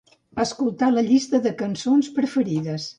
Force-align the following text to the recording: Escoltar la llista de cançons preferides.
Escoltar 0.43 0.89
la 0.95 1.05
llista 1.11 1.43
de 1.47 1.55
cançons 1.63 2.13
preferides. 2.19 2.89